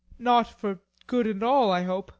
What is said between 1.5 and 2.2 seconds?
I hope.